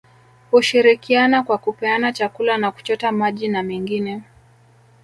[0.51, 4.21] Hushirikiana kwa kupeana chakula na kuchota maji na mengine